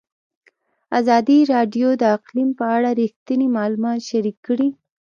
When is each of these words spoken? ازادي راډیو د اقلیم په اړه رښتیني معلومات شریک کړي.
ازادي 0.99 1.39
راډیو 1.53 1.89
د 2.01 2.03
اقلیم 2.15 2.49
په 2.59 2.65
اړه 2.75 2.89
رښتیني 3.01 3.47
معلومات 3.57 3.99
شریک 4.09 4.37
کړي. 4.47 4.69